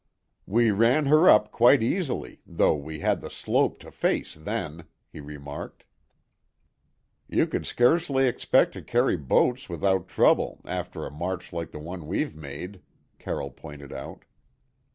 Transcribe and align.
"We 0.47 0.71
ran 0.71 1.05
her 1.05 1.29
up 1.29 1.51
quite 1.51 1.83
easily, 1.83 2.41
though 2.47 2.73
we 2.75 3.01
had 3.01 3.21
the 3.21 3.29
slope 3.29 3.77
to 3.81 3.91
face 3.91 4.33
then," 4.33 4.85
he 5.11 5.19
remarked. 5.19 5.85
"You 7.27 7.45
could 7.45 7.67
scarcely 7.67 8.25
expect 8.27 8.73
to 8.73 8.81
carry 8.81 9.15
boats 9.15 9.65
about 9.67 9.69
without 9.69 10.07
trouble, 10.07 10.59
after 10.65 11.05
a 11.05 11.11
march 11.11 11.53
like 11.53 11.69
the 11.69 11.77
one 11.77 12.07
we've 12.07 12.35
made," 12.35 12.81
Carroll 13.19 13.51
pointed 13.51 13.93
out. 13.93 14.25